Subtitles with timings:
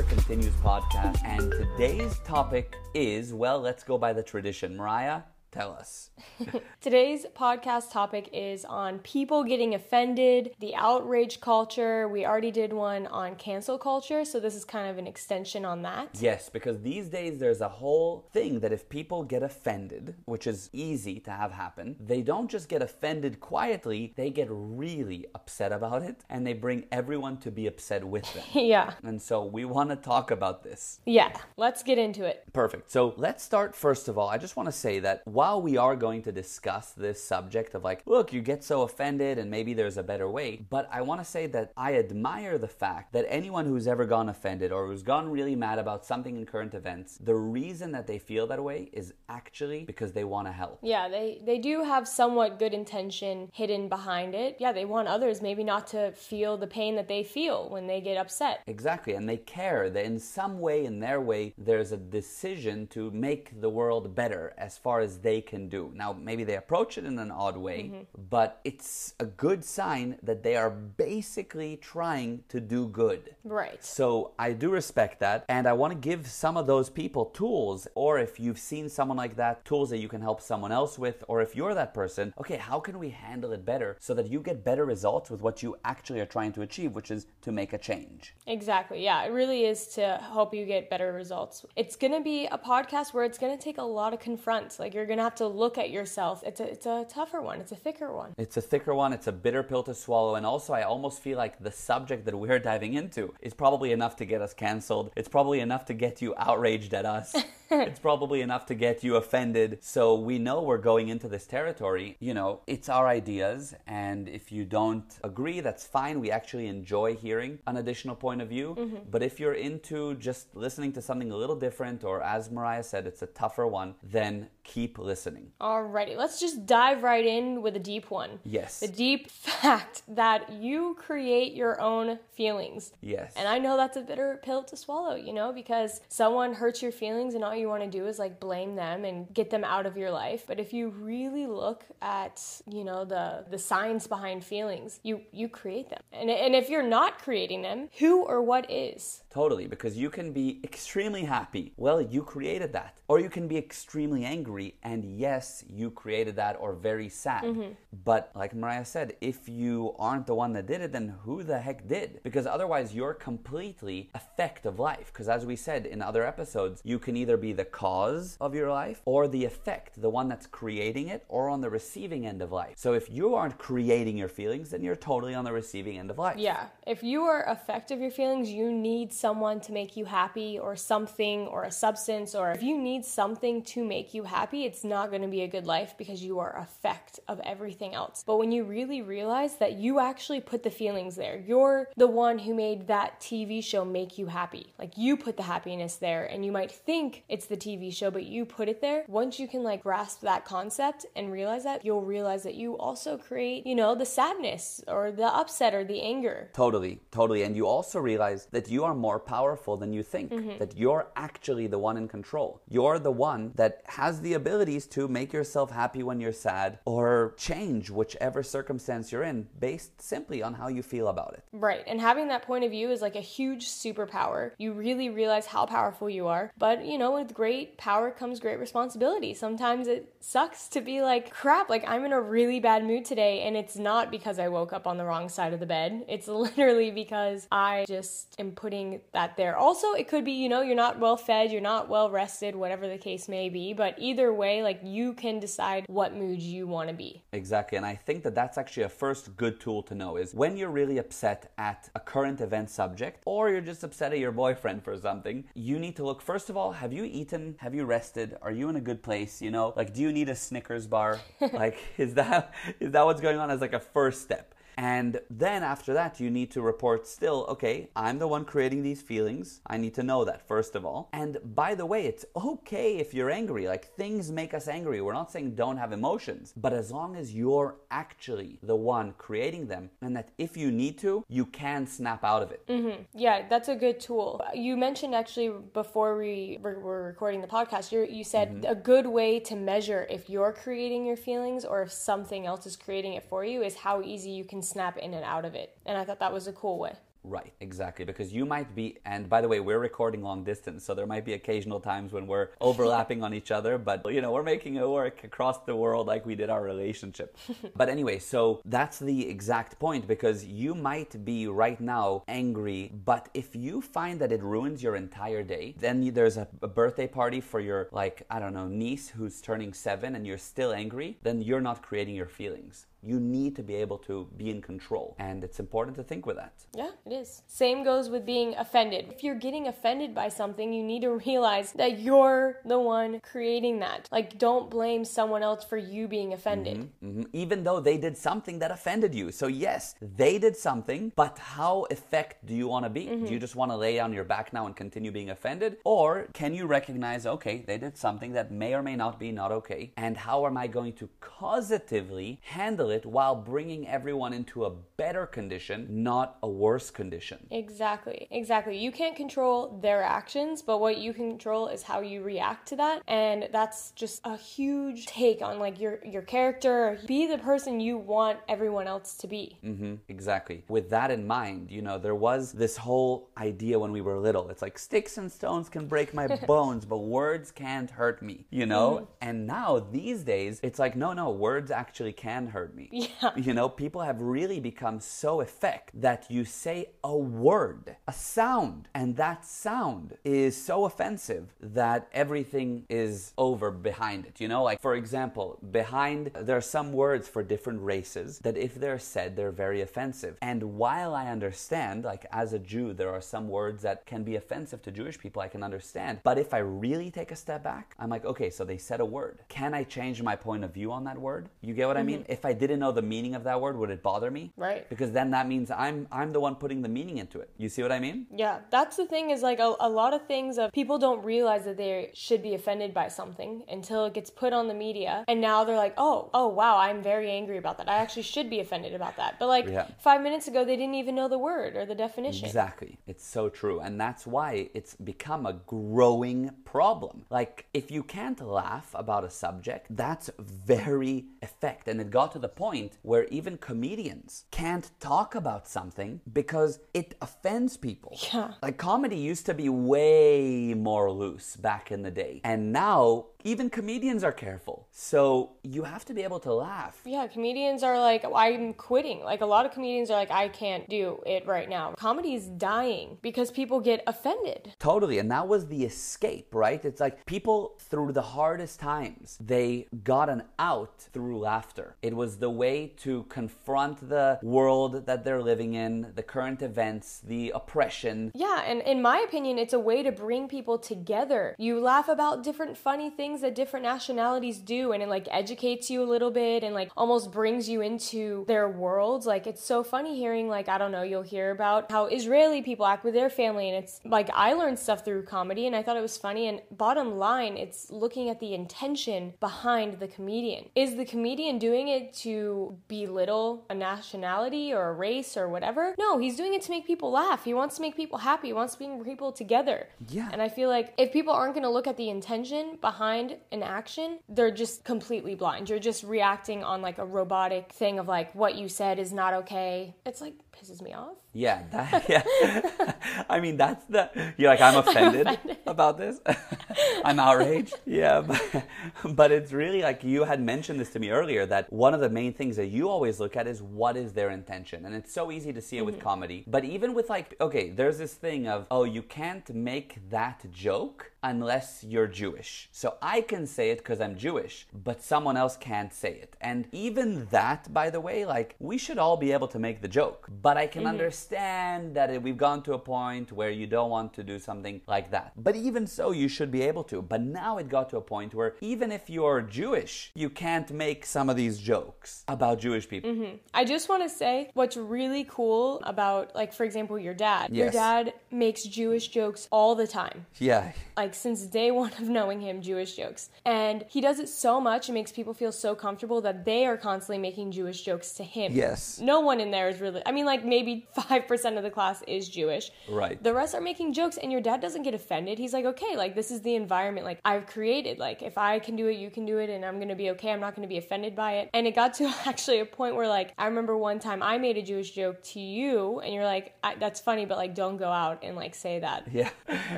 [0.00, 4.74] Laughter Continues podcast, and today's topic is well, let's go by the tradition.
[4.74, 5.20] Mariah,
[5.52, 6.10] tell us.
[6.80, 12.08] Today's podcast topic is on people getting offended, the outrage culture.
[12.08, 15.82] We already did one on cancel culture, so this is kind of an extension on
[15.82, 16.10] that.
[16.20, 20.70] Yes, because these days there's a whole thing that if people get offended, which is
[20.72, 26.02] easy to have happen, they don't just get offended quietly, they get really upset about
[26.02, 28.44] it and they bring everyone to be upset with them.
[28.52, 28.92] yeah.
[29.02, 31.00] and so we want to talk about this.
[31.04, 31.32] Yeah.
[31.56, 32.44] Let's get into it.
[32.52, 32.90] Perfect.
[32.90, 34.28] So let's start first of all.
[34.28, 37.82] I just want to say that while we are going to discuss this subject of
[37.82, 41.22] like, look, you get so offended and maybe there's a better way, but I want
[41.22, 45.02] to say that I admire the fact that anyone who's ever gone offended or who's
[45.02, 48.90] gone really mad about something in current events, the reason that they feel that way
[48.92, 50.78] is actually because they want to help.
[50.82, 54.58] Yeah, they they do have somewhat good intention hidden behind it.
[54.60, 58.02] Yeah, they want others maybe not to feel the pain that they feel when they
[58.02, 58.60] get upset.
[58.66, 63.10] Exactly, and they care that in some way, in their way, there's a decision to
[63.12, 65.92] make the world better as far as they can do.
[65.94, 68.22] Now, maybe they approach it in an odd way, mm-hmm.
[68.30, 73.36] but it's a good sign that they are basically trying to do good.
[73.44, 73.84] Right.
[73.84, 77.86] So I do respect that, and I want to give some of those people tools,
[77.94, 81.22] or if you've seen someone like that, tools that you can help someone else with,
[81.28, 84.40] or if you're that person, okay, how can we handle it better so that you
[84.40, 87.72] get better results with what you actually are trying to achieve, which is to make
[87.74, 88.34] a change?
[88.46, 89.04] Exactly.
[89.04, 91.66] Yeah, it really is to help you get better results.
[91.76, 94.78] It's going to be a podcast where it's going to take a lot of confronts.
[94.78, 96.42] Like you're going to have to look at yourself.
[96.44, 97.60] It's a it's a tougher one.
[97.60, 98.34] It's a thicker one.
[98.38, 101.36] It's a thicker one, it's a bitter pill to swallow, and also I almost feel
[101.36, 105.12] like the subject that we're diving into is probably enough to get us canceled.
[105.16, 107.34] It's probably enough to get you outraged at us.
[107.70, 109.78] it's probably enough to get you offended.
[109.80, 112.16] So we know we're going into this territory.
[112.20, 116.20] You know, it's our ideas, and if you don't agree, that's fine.
[116.20, 118.76] We actually enjoy hearing an additional point of view.
[118.78, 118.96] Mm-hmm.
[119.10, 123.06] But if you're into just listening to something a little different, or as Mariah said,
[123.06, 125.50] it's a tougher one, then keep listening.
[125.60, 128.38] Alrighty, let's just dive right in with a deep one.
[128.44, 128.80] Yes.
[128.80, 132.92] The deep fact that you create your own feelings.
[133.00, 133.32] Yes.
[133.36, 136.92] And I know that's a bitter pill to swallow, you know, because someone hurts your
[136.92, 139.86] feelings and all you want to do is like blame them and get them out
[139.86, 140.44] of your life.
[140.46, 145.48] But if you really look at, you know, the the science behind feelings, you you
[145.48, 146.02] create them.
[146.12, 149.22] And and if you're not creating them, who or what is?
[149.30, 151.72] Totally, because you can be extremely happy.
[151.76, 152.98] Well, you created that.
[153.06, 157.44] Or you can be extremely angry, and yes, you created that, or very sad.
[157.44, 157.72] Mm-hmm.
[158.04, 161.58] But like Mariah said, if you aren't the one that did it, then who the
[161.58, 162.20] heck did?
[162.22, 165.12] Because otherwise, you're completely effect of life.
[165.12, 168.70] Because as we said in other episodes, you can either be the cause of your
[168.70, 172.50] life or the effect, the one that's creating it, or on the receiving end of
[172.52, 172.74] life.
[172.76, 176.18] So if you aren't creating your feelings, then you're totally on the receiving end of
[176.18, 176.36] life.
[176.38, 176.66] Yeah.
[176.86, 180.74] If you are effect of your feelings, you need someone to make you happy or
[180.74, 185.10] something or a substance or if you need something to make you happy, it's not
[185.10, 188.24] going to be a good life because you are effect of everything else.
[188.26, 192.38] But when you really realize that you actually put the feelings there, you're the one
[192.38, 194.72] who made that TV show make you happy.
[194.78, 198.24] Like you put the happiness there and you might think it's the TV show, but
[198.24, 199.04] you put it there.
[199.08, 203.18] Once you can like grasp that concept and realize that, you'll realize that you also
[203.18, 206.50] create, you know, the sadness or the upset or the anger.
[206.52, 207.42] Totally, totally.
[207.42, 210.58] And you also realize that you are more powerful than you think, mm-hmm.
[210.58, 212.60] that you're actually the one in control.
[212.68, 217.34] You're the one that has the abilities to make yourself happy when you're sad or
[217.36, 221.44] change whichever circumstance you're in based simply on how you feel about it.
[221.52, 221.82] Right.
[221.86, 224.52] And having that point of view is like a huge superpower.
[224.58, 226.52] You really realize how powerful you are.
[226.58, 229.34] But, you know, with great power comes great responsibility.
[229.34, 233.42] Sometimes it sucks to be like, crap, like I'm in a really bad mood today.
[233.42, 236.04] And it's not because I woke up on the wrong side of the bed.
[236.08, 239.56] It's literally because I just am putting that there.
[239.56, 242.88] Also, it could be, you know, you're not well fed, you're not well rested, whatever
[242.88, 243.72] the case may be.
[243.72, 247.22] But either way, like you can decide what mood you want to be.
[247.32, 247.78] Exactly.
[247.78, 250.70] And I think that that's actually a first good tool to know is when you're
[250.70, 254.96] really upset at a current event subject or you're just upset at your boyfriend for
[254.96, 257.56] something, you need to look first of all, have you eaten?
[257.58, 258.36] Have you rested?
[258.42, 259.40] Are you in a good place?
[259.40, 261.20] You know, like do you need a Snickers bar?
[261.52, 264.54] like is that is that what's going on as like a first step?
[264.80, 269.02] And then after that, you need to report still, okay, I'm the one creating these
[269.02, 269.60] feelings.
[269.66, 271.10] I need to know that, first of all.
[271.12, 273.68] And by the way, it's okay if you're angry.
[273.68, 275.02] Like things make us angry.
[275.02, 279.66] We're not saying don't have emotions, but as long as you're actually the one creating
[279.66, 282.66] them, and that if you need to, you can snap out of it.
[282.66, 283.02] Mm-hmm.
[283.12, 284.40] Yeah, that's a good tool.
[284.54, 288.72] You mentioned actually before we were recording the podcast, you you said mm-hmm.
[288.72, 292.76] a good way to measure if you're creating your feelings or if something else is
[292.76, 295.76] creating it for you is how easy you can snap in and out of it.
[295.86, 296.94] And I thought that was a cool way.
[297.22, 298.04] Right, exactly.
[298.04, 301.24] Because you might be, and by the way, we're recording long distance, so there might
[301.24, 304.88] be occasional times when we're overlapping on each other, but you know, we're making it
[304.88, 307.36] work across the world like we did our relationship.
[307.76, 313.28] but anyway, so that's the exact point because you might be right now angry, but
[313.34, 317.40] if you find that it ruins your entire day, then there's a, a birthday party
[317.40, 321.42] for your, like, I don't know, niece who's turning seven and you're still angry, then
[321.42, 322.86] you're not creating your feelings.
[323.02, 325.16] You need to be able to be in control.
[325.18, 326.52] And it's important to think with that.
[326.74, 327.42] Yeah, it is.
[327.46, 329.06] Same goes with being offended.
[329.10, 333.80] If you're getting offended by something, you need to realize that you're the one creating
[333.80, 334.08] that.
[334.12, 336.88] Like, don't blame someone else for you being offended.
[337.00, 339.30] hmm Even though they did something that offended you.
[339.32, 343.06] So, yes, they did something, but how effect do you want to be?
[343.06, 345.78] Do you just want to lay on your back now and continue being offended?
[345.84, 349.52] Or can you recognize, okay, they did something that may or may not be not
[349.52, 349.92] okay?
[349.96, 355.26] And how am I going to positively handle it while bringing everyone into a better
[355.26, 357.46] condition, not a worse condition?
[357.50, 358.28] Exactly.
[358.30, 358.76] Exactly.
[358.76, 362.76] You can't control their actions, but what you can control is how you react to
[362.76, 363.02] that.
[363.08, 366.98] And that's just a huge take on like your your character.
[367.06, 369.58] Be the person you want everyone else to be.
[369.62, 370.64] hmm exactly.
[370.68, 374.48] With that in mind, you know, there was this whole idea when we were little.
[374.52, 378.66] It's like sticks and stones can break my bones, but words can't hurt me, you
[378.66, 379.08] know?
[379.20, 382.79] And now these days, it's like, no, no, words actually can hurt me.
[382.90, 383.30] Yeah.
[383.36, 388.88] You know, people have really become so effect that you say a word, a sound,
[388.94, 394.40] and that sound is so offensive that everything is over behind it.
[394.40, 398.74] You know, like for example, behind there are some words for different races that if
[398.74, 400.36] they're said, they're very offensive.
[400.42, 404.36] And while I understand, like as a Jew, there are some words that can be
[404.36, 406.20] offensive to Jewish people, I can understand.
[406.22, 409.04] But if I really take a step back, I'm like, okay, so they said a
[409.04, 409.42] word.
[409.48, 411.48] Can I change my point of view on that word?
[411.60, 412.20] You get what I mean?
[412.20, 412.32] Mm-hmm.
[412.32, 414.52] If I didn't know the meaning of that word, would it bother me?
[414.56, 414.88] Right.
[414.88, 417.50] Because then that means I'm I'm the one putting the meaning into it.
[417.58, 418.26] You see what I mean?
[418.44, 421.64] Yeah, that's the thing is like a, a lot of things of people don't realize
[421.64, 425.40] that they should be offended by something until it gets put on the media and
[425.40, 427.88] now they're like, "Oh, oh wow, I'm very angry about that.
[427.88, 429.86] I actually should be offended about that." But like Yeah.
[429.98, 432.46] 5 minutes ago they didn't even know the word or the definition.
[432.46, 432.98] Exactly.
[433.06, 433.80] It's so true.
[433.80, 437.24] And that's why it's become a growing problem.
[437.30, 441.88] Like, if you can't laugh about a subject, that's very effect.
[441.88, 447.14] And it got to the point where even comedians can't talk about something because it
[447.22, 448.18] offends people.
[448.32, 448.52] Yeah.
[448.62, 452.42] Like, comedy used to be way more loose back in the day.
[452.44, 454.86] And now, even comedians are careful.
[454.92, 457.00] So, you have to be able to laugh.
[457.04, 459.20] Yeah, comedians are like, I'm quitting.
[459.22, 461.94] Like, a lot of comedians are like, I can't do it right now.
[461.96, 464.74] Comedy's dying because people get offended.
[464.78, 465.18] Totally.
[465.18, 466.84] And that was the escape, right?
[466.84, 471.96] It's like people through the hardest times, they got an out through laughter.
[472.02, 477.20] It was the way to confront the world that they're living in, the current events,
[477.24, 478.32] the oppression.
[478.34, 481.54] Yeah, and in my opinion, it's a way to bring people together.
[481.58, 486.02] You laugh about different funny things that different nationalities do, and it like educates you
[486.02, 489.26] a little bit and like almost brings you into their worlds.
[489.26, 492.86] Like, it's so funny hearing, like, I don't know, you'll hear about how Israeli people
[492.86, 495.96] act with their family, and it's like I learned stuff through comedy, and I thought
[495.96, 496.48] it was funny.
[496.48, 500.70] And bottom line, it's looking at the intention behind the comedian.
[500.74, 505.94] Is the comedian doing it to belittle a nationality or a race or whatever?
[505.98, 507.44] No, he's doing it to make people laugh.
[507.44, 508.48] He wants to make people happy.
[508.48, 509.88] He wants to bring people together.
[510.08, 510.30] Yeah.
[510.32, 513.19] And I feel like if people aren't going to look at the intention behind
[513.52, 515.68] an action, they're just completely blind.
[515.68, 519.34] You're just reacting on like a robotic thing of like what you said is not
[519.34, 519.94] okay.
[520.06, 521.16] It's like pisses me off.
[521.32, 522.92] Yeah, that, yeah.
[523.28, 524.10] I mean, that's the.
[524.36, 526.20] You're like, I'm offended, about this.
[527.04, 527.74] I'm outraged.
[527.86, 528.66] Yeah, but,
[529.14, 532.10] but it's really like you had mentioned this to me earlier that one of the
[532.10, 534.84] main things that you always look at is what is their intention.
[534.84, 536.04] And it's so easy to see it with mm-hmm.
[536.04, 536.44] comedy.
[536.46, 541.12] But even with like, okay, there's this thing of, oh, you can't make that joke
[541.22, 542.68] unless you're Jewish.
[542.72, 546.34] So I can say it because I'm Jewish, but someone else can't say it.
[546.40, 549.88] And even that, by the way, like we should all be able to make the
[549.88, 550.28] joke.
[550.42, 554.22] But I can understand that we've gone to a point where you don't want to
[554.22, 555.32] do something like that.
[555.36, 557.02] But even so, you should be able to.
[557.02, 561.04] But now it got to a point where even if you're Jewish, you can't make
[561.06, 563.10] some of these jokes about Jewish people.
[563.10, 563.36] Mm-hmm.
[563.54, 567.54] I just want to say what's really cool about, like, for example, your dad.
[567.54, 570.26] Your dad makes Jewish jokes all the time.
[570.38, 570.72] Yeah.
[570.96, 573.30] Like, since day one of knowing him, Jewish jokes.
[573.44, 576.76] And he does it so much, it makes people feel so comfortable that they are
[576.76, 578.52] constantly making Jewish jokes to him.
[578.52, 579.00] Yes.
[579.00, 582.28] No one in there is really, I mean, like maybe 5% of the class is
[582.28, 582.70] Jewish.
[582.88, 583.22] Right.
[583.22, 585.38] The rest are making jokes, and your dad doesn't get offended.
[585.38, 587.98] He's like, okay, like this is the environment like I've created.
[587.98, 590.30] Like if I can do it, you can do it, and I'm gonna be okay.
[590.30, 591.50] I'm not gonna be offended by it.
[591.52, 594.56] And it got to actually a point where like I remember one time I made
[594.56, 598.22] a Jewish joke to you, and you're like, that's funny, but like don't go out
[598.22, 599.08] and like say that.
[599.12, 599.30] Yeah.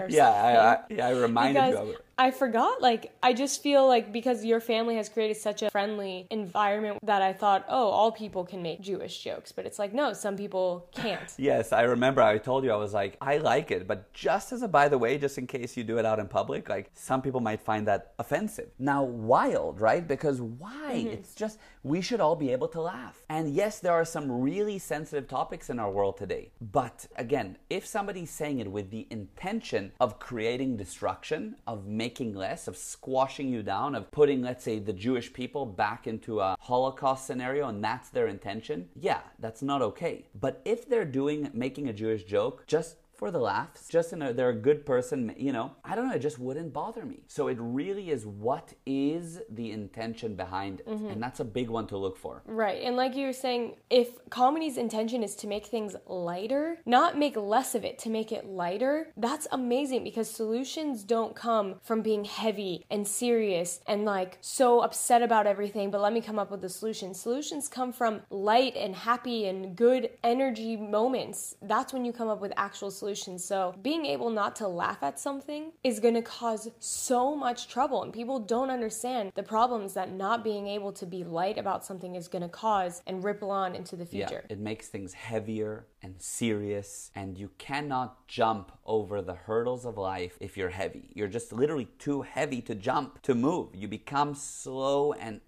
[0.09, 2.05] Yeah, I, I, yeah, I reminded Because you of it.
[2.19, 2.81] I forgot.
[2.83, 7.23] Like, I just feel like because your family has created such a friendly environment that
[7.23, 9.51] I thought, oh, all people can make Jewish jokes.
[9.51, 11.21] But it's like, no, some people can't.
[11.43, 14.63] Yes, I remember I told you I was like, I like it, but just as
[14.63, 17.21] a by the way, just in case you do it out in public, like some
[17.21, 18.69] people might find that offensive.
[18.79, 20.07] Now, wild, right?
[20.07, 20.93] Because why?
[20.95, 21.09] Mm-hmm.
[21.09, 23.25] It's just we should all be able to laugh.
[23.29, 26.53] And yes, there are some really sensitive topics in our world today.
[26.61, 32.02] But again, if somebody's saying it with the intention of creating destruction, of making
[32.35, 36.57] less, of squashing you down, of putting, let's say, the Jewish people back into a
[36.61, 40.27] Holocaust scenario and that's their intention, yeah, that's not okay.
[40.39, 44.33] But if they're doing making a Jewish joke just for the laughs, just in a,
[44.33, 47.21] they're a good person, you know, I don't know, it just wouldn't bother me.
[47.29, 50.89] So it really is what is the intention behind it.
[50.89, 51.07] Mm-hmm.
[51.07, 52.43] And that's a big one to look for.
[52.47, 52.83] Right.
[52.83, 57.37] And like you were saying, if comedy's intention is to make things lighter, not make
[57.37, 62.25] less of it, to make it lighter, that's amazing because solutions don't come from being
[62.25, 66.65] heavy and serious and like so upset about everything, but let me come up with
[66.65, 67.15] a solution.
[67.15, 71.55] Solutions come from light and happy and good energy moments.
[71.63, 73.12] That's when you come up with actual solutions.
[73.15, 78.03] So being able not to laugh at something is going to cause so much trouble,
[78.03, 82.15] and people don't understand the problems that not being able to be light about something
[82.15, 84.45] is going to cause and ripple on into the future.
[84.45, 89.99] Yeah, it makes things heavier and serious, and you cannot jump over the hurdles of
[89.99, 91.11] life if you're heavy.
[91.15, 93.69] You're just literally too heavy to jump, to move.
[93.75, 95.41] You become slow and.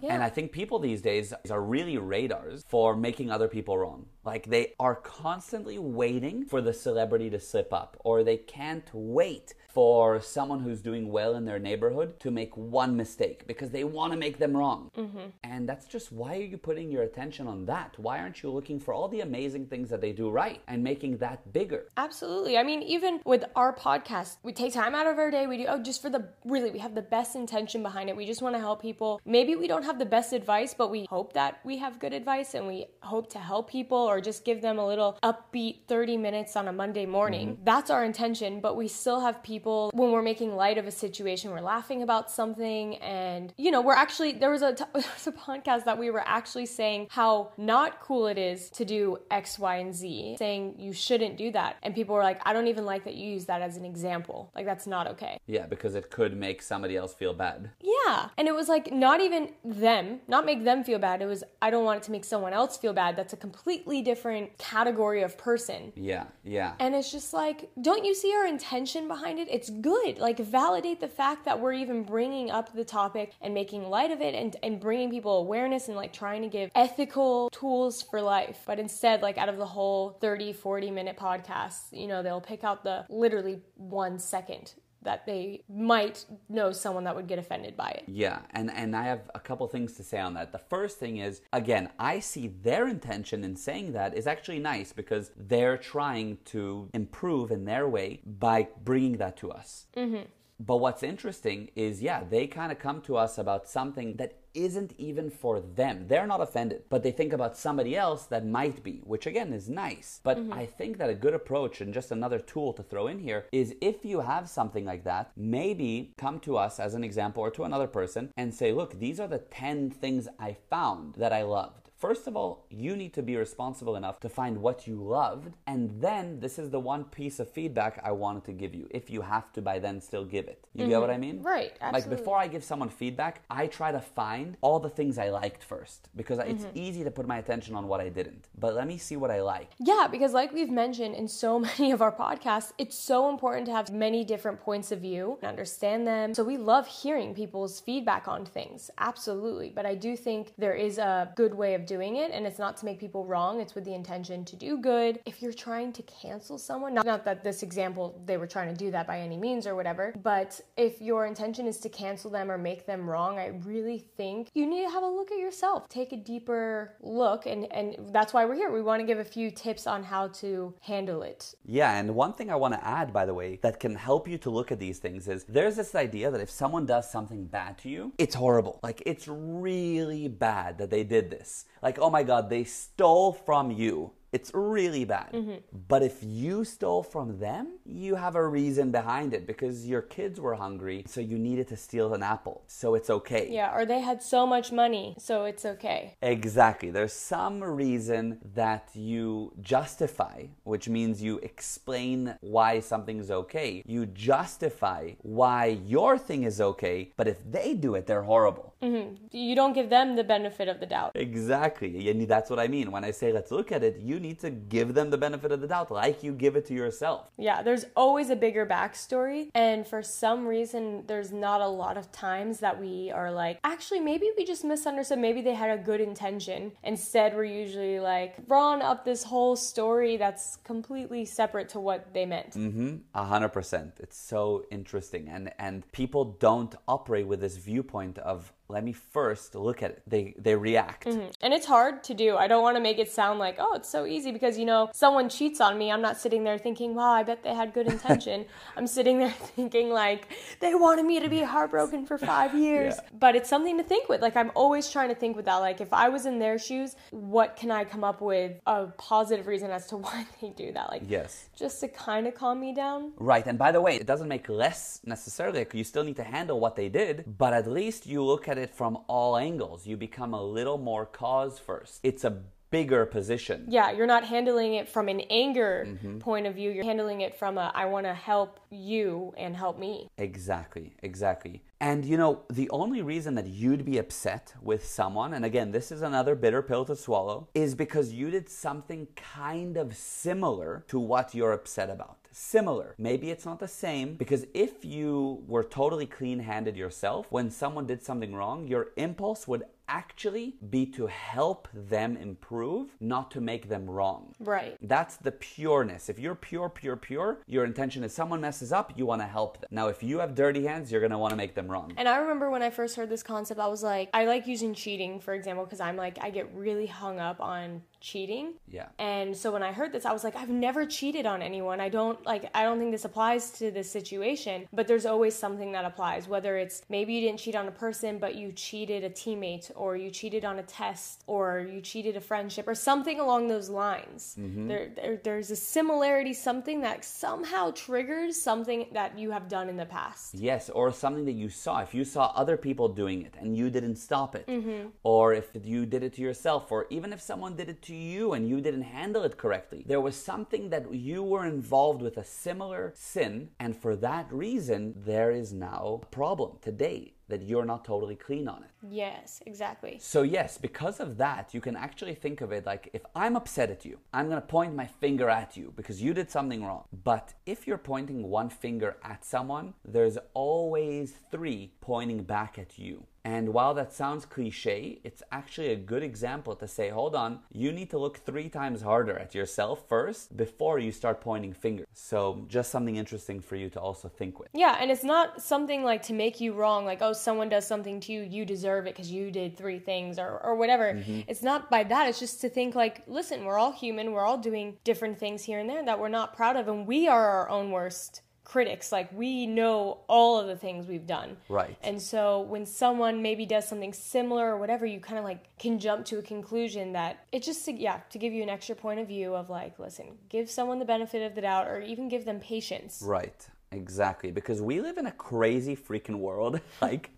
[0.00, 0.14] Yeah.
[0.14, 4.06] And I think people these days are really radars for making other people wrong.
[4.24, 9.54] Like they are constantly waiting for the celebrity to slip up, or they can't wait
[9.78, 14.12] for someone who's doing well in their neighborhood to make one mistake because they want
[14.12, 14.90] to make them wrong.
[14.98, 15.28] Mm-hmm.
[15.44, 17.94] And that's just why are you putting your attention on that?
[17.96, 21.18] Why aren't you looking for all the amazing things that they do right and making
[21.18, 21.86] that bigger?
[21.96, 22.58] Absolutely.
[22.58, 25.46] I mean, even with our podcast, we take time out of our day.
[25.46, 28.16] We do, oh, just for the really, we have the best intention behind it.
[28.16, 29.20] We just want to help people.
[29.24, 32.54] Maybe we don't have the best advice, but we hope that we have good advice
[32.54, 36.56] and we hope to help people or just give them a little upbeat 30 minutes
[36.56, 37.50] on a Monday morning.
[37.50, 37.64] Mm-hmm.
[37.64, 41.50] That's our intention, but we still have people when we're making light of a situation,
[41.50, 42.96] we're laughing about something.
[42.96, 46.10] And, you know, we're actually, there was a, t- there was a podcast that we
[46.10, 50.76] were actually saying how not cool it is to do X, Y, and Z, saying
[50.78, 51.76] you shouldn't do that.
[51.82, 54.50] And people were like, I don't even like that you use that as an example.
[54.54, 55.38] Like, that's not okay.
[55.46, 57.70] Yeah, because it could make somebody else feel bad.
[57.80, 58.28] Yeah.
[58.36, 61.22] And it was like, not even them, not make them feel bad.
[61.22, 63.16] It was, I don't want it to make someone else feel bad.
[63.16, 65.92] That's a completely different category of person.
[65.94, 66.74] Yeah, yeah.
[66.78, 69.47] And it's just like, don't you see our intention behind it?
[69.50, 70.18] It's good.
[70.18, 74.20] Like, validate the fact that we're even bringing up the topic and making light of
[74.20, 78.58] it and, and bringing people awareness and like trying to give ethical tools for life.
[78.66, 82.64] But instead, like, out of the whole 30, 40 minute podcast, you know, they'll pick
[82.64, 84.74] out the literally one second
[85.08, 88.04] that they might know someone that would get offended by it.
[88.06, 90.52] Yeah, and, and I have a couple things to say on that.
[90.52, 94.92] The first thing is, again, I see their intention in saying that is actually nice
[94.92, 99.86] because they're trying to improve in their way by bringing that to us.
[99.96, 100.24] Mm-hmm.
[100.60, 104.94] But what's interesting is, yeah, they kind of come to us about something that isn't
[104.98, 106.06] even for them.
[106.08, 109.68] They're not offended, but they think about somebody else that might be, which again is
[109.68, 110.20] nice.
[110.22, 110.52] But mm-hmm.
[110.52, 113.74] I think that a good approach and just another tool to throw in here is
[113.80, 117.64] if you have something like that, maybe come to us as an example or to
[117.64, 121.87] another person and say, look, these are the 10 things I found that I loved.
[121.98, 126.00] First of all, you need to be responsible enough to find what you loved, and
[126.00, 128.86] then this is the one piece of feedback I wanted to give you.
[128.90, 130.64] If you have to, by then still give it.
[130.74, 131.42] You get what I mean?
[131.42, 135.30] Right, Like before I give someone feedback, I try to find all the things I
[135.30, 136.78] liked first because it's Mm-hmm.
[136.86, 138.48] easy to put my attention on what I didn't.
[138.56, 139.70] But let me see what I like.
[139.78, 143.72] Yeah, because like we've mentioned in so many of our podcasts, it's so important to
[143.72, 146.32] have many different points of view and understand them.
[146.34, 148.88] So we love hearing people's feedback on things.
[148.98, 149.70] Absolutely.
[149.74, 152.76] But I do think there is a good way of doing it and it's not
[152.76, 155.18] to make people wrong, it's with the intention to do good.
[155.26, 158.78] If you're trying to cancel someone, not, not that this example they were trying to
[158.84, 162.50] do that by any means or whatever, but if your intention is to cancel them
[162.50, 165.88] or make them wrong, I really think you need to have a look at yourself.
[165.88, 168.70] Take a deeper look and and that's why we're here.
[168.70, 171.54] We want to give a few tips on how to handle it.
[171.64, 174.38] Yeah, and one thing I want to add by the way that can help you
[174.38, 177.78] to look at these things is there's this idea that if someone does something bad
[177.78, 178.78] to you, it's horrible.
[178.82, 181.64] Like it's really bad that they did this.
[181.82, 185.32] Like oh my god, they stole from you it's really bad.
[185.32, 185.56] Mm-hmm.
[185.88, 190.40] But if you stole from them, you have a reason behind it because your kids
[190.40, 192.62] were hungry, so you needed to steal an apple.
[192.66, 193.48] So it's okay.
[193.50, 196.16] Yeah, or they had so much money, so it's okay.
[196.22, 196.90] Exactly.
[196.90, 203.82] There's some reason that you justify, which means you explain why something's okay.
[203.86, 208.74] You justify why your thing is okay, but if they do it, they're horrible.
[208.82, 209.26] Mm-hmm.
[209.32, 211.12] You don't give them the benefit of the doubt.
[211.14, 212.08] Exactly.
[212.10, 212.90] And that's what I mean.
[212.90, 215.60] When I say let's look at it, you need to give them the benefit of
[215.60, 217.28] the doubt, like you give it to yourself.
[217.36, 219.50] Yeah, there's always a bigger backstory.
[219.54, 224.00] And for some reason, there's not a lot of times that we are like, actually,
[224.00, 225.18] maybe we just misunderstood.
[225.18, 226.72] Maybe they had a good intention.
[226.82, 232.26] Instead, we're usually like, drawn up this whole story that's completely separate to what they
[232.26, 232.52] meant.
[232.52, 232.96] Mm-hmm.
[233.14, 233.94] A hundred percent.
[234.00, 235.28] It's so interesting.
[235.28, 240.02] And, and people don't operate with this viewpoint of, let me first look at it.
[240.06, 241.06] They they react.
[241.06, 241.30] Mm-hmm.
[241.40, 242.36] And it's hard to do.
[242.36, 244.90] I don't want to make it sound like, oh, it's so easy because you know,
[244.92, 245.90] someone cheats on me.
[245.90, 248.44] I'm not sitting there thinking, wow, I bet they had good intention.
[248.76, 250.28] I'm sitting there thinking like
[250.60, 252.94] they wanted me to be heartbroken for 5 years.
[252.96, 253.18] Yeah.
[253.18, 254.20] But it's something to think with.
[254.20, 256.94] Like I'm always trying to think with that like if I was in their shoes,
[257.10, 260.90] what can I come up with a positive reason as to why they do that?
[260.90, 261.48] Like Yes.
[261.56, 263.12] Just to kind of calm me down.
[263.16, 263.46] Right.
[263.46, 265.66] And by the way, it doesn't make less necessarily.
[265.72, 268.74] You still need to handle what they did, but at least you look at it
[268.74, 269.86] from all angles.
[269.86, 272.00] You become a little more cause first.
[272.02, 273.64] It's a bigger position.
[273.68, 276.18] Yeah, you're not handling it from an anger mm-hmm.
[276.18, 276.70] point of view.
[276.70, 280.08] You're handling it from a I want to help you and help me.
[280.18, 281.62] Exactly, exactly.
[281.80, 285.92] And you know, the only reason that you'd be upset with someone, and again, this
[285.92, 290.98] is another bitter pill to swallow, is because you did something kind of similar to
[290.98, 292.17] what you're upset about.
[292.32, 292.94] Similar.
[292.98, 297.86] Maybe it's not the same, because if you were totally clean handed yourself, when someone
[297.86, 303.70] did something wrong, your impulse would actually be to help them improve, not to make
[303.70, 304.34] them wrong.
[304.38, 304.76] Right.
[304.82, 306.10] That's the pureness.
[306.10, 309.60] If you're pure, pure, pure, your intention is someone messes up, you want to help
[309.60, 309.68] them.
[309.70, 311.94] Now, if you have dirty hands, you're going to want to make them wrong.
[311.96, 314.74] And I remember when I first heard this concept, I was like, I like using
[314.74, 318.54] cheating, for example, because I'm like, I get really hung up on cheating.
[318.70, 318.86] Yeah.
[318.98, 321.80] And so when I heard this, I was like, I've never cheated on anyone.
[321.80, 325.72] I don't like I don't think this applies to this situation, but there's always something
[325.72, 329.10] that applies, whether it's maybe you didn't cheat on a person, but you cheated a
[329.10, 333.48] teammate or you cheated on a test or you cheated a friendship or something along
[333.48, 334.36] those lines.
[334.38, 334.68] Mm-hmm.
[334.68, 339.76] There, there there's a similarity, something that somehow triggers something that you have done in
[339.76, 340.34] the past.
[340.34, 341.80] Yes, or something that you saw.
[341.80, 344.88] If you saw other people doing it and you didn't stop it, mm-hmm.
[345.02, 348.34] or if you did it to yourself, or even if someone did it to you
[348.34, 349.82] and you didn't handle it correctly.
[349.86, 354.94] There was something that you were involved with a similar sin, and for that reason,
[354.96, 358.70] there is now a problem today that you're not totally clean on it.
[358.82, 359.98] Yes, exactly.
[360.00, 363.70] So, yes, because of that, you can actually think of it like if I'm upset
[363.70, 366.84] at you, I'm going to point my finger at you because you did something wrong.
[367.04, 373.06] But if you're pointing one finger at someone, there's always three pointing back at you.
[373.24, 377.72] And while that sounds cliche, it's actually a good example to say, hold on, you
[377.72, 381.86] need to look three times harder at yourself first before you start pointing fingers.
[381.92, 384.48] So, just something interesting for you to also think with.
[384.54, 388.00] Yeah, and it's not something like to make you wrong, like, oh, someone does something
[388.00, 390.92] to you, you deserve it because you did three things or, or whatever.
[390.92, 391.20] Mm-hmm.
[391.26, 392.08] It's not by that.
[392.08, 395.58] It's just to think, like, listen, we're all human, we're all doing different things here
[395.58, 398.90] and there that we're not proud of, and we are our own worst critics.
[398.90, 401.36] Like we know all of the things we've done.
[401.48, 401.76] Right.
[401.82, 405.78] And so when someone maybe does something similar or whatever, you kind of like can
[405.78, 409.06] jump to a conclusion that it's just yeah, to give you an extra point of
[409.06, 412.40] view of like, listen, give someone the benefit of the doubt or even give them
[412.40, 413.02] patience.
[413.04, 413.46] Right.
[413.70, 416.60] Exactly, because we live in a crazy freaking world.
[416.80, 417.10] like,